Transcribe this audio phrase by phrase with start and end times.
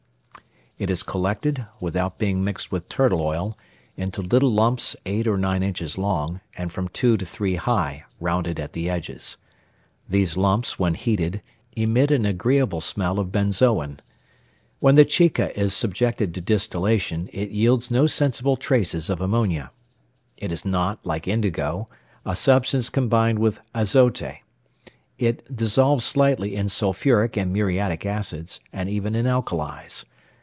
[0.77, 3.55] It is collected, without being mixed with turtle oil,
[3.97, 8.59] into little lumps eight or nine inches long, and from two to three high, rounded
[8.59, 9.37] at the edges.
[10.09, 11.43] These lumps, when heated,
[11.75, 13.99] emit an agreeable smell of benzoin.
[14.79, 19.69] When the chica is subjected to distillation, it yields no sensible traces of ammonia.
[20.37, 21.87] It is not, like indigo,
[22.25, 24.37] a substance combined with azote.
[25.19, 30.05] It dissolves slightly in sulphuric and muriatic acids, and even in alkalis.